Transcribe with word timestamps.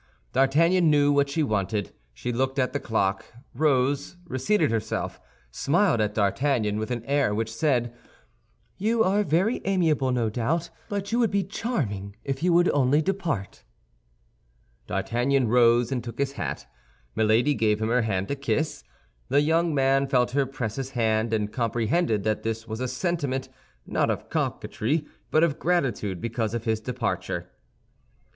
D'Artagnan 0.33 0.89
knew 0.89 1.11
what 1.11 1.29
she 1.29 1.43
wanted. 1.43 1.91
She 2.11 2.33
looked 2.33 2.57
at 2.57 2.73
the 2.73 2.79
clock, 2.79 3.23
rose, 3.53 4.15
reseated 4.25 4.71
herself, 4.71 5.21
smiled 5.51 6.01
at 6.01 6.15
D'Artagnan 6.15 6.79
with 6.79 6.89
an 6.89 7.05
air 7.05 7.35
which 7.35 7.53
said, 7.53 7.93
"You 8.77 9.03
are 9.03 9.21
very 9.21 9.61
amiable, 9.63 10.11
no 10.11 10.27
doubt, 10.31 10.71
but 10.89 11.11
you 11.11 11.19
would 11.19 11.29
be 11.29 11.43
charming 11.43 12.15
if 12.23 12.41
you 12.41 12.51
would 12.51 12.67
only 12.71 12.99
depart." 13.03 13.63
D'Artagnan 14.87 15.47
rose 15.49 15.91
and 15.91 16.03
took 16.03 16.17
his 16.17 16.31
hat; 16.31 16.65
Milady 17.15 17.53
gave 17.53 17.79
him 17.79 17.89
her 17.89 18.01
hand 18.01 18.27
to 18.29 18.35
kiss. 18.35 18.83
The 19.29 19.41
young 19.41 19.71
man 19.75 20.07
felt 20.07 20.31
her 20.31 20.47
press 20.47 20.77
his 20.77 20.89
hand, 20.97 21.31
and 21.31 21.53
comprehended 21.53 22.23
that 22.23 22.41
this 22.41 22.67
was 22.67 22.79
a 22.79 22.87
sentiment, 22.87 23.49
not 23.85 24.09
of 24.09 24.29
coquetry, 24.31 25.05
but 25.29 25.43
of 25.43 25.59
gratitude 25.59 26.19
because 26.19 26.55
of 26.55 26.63
his 26.63 26.79
departure. 26.81 27.51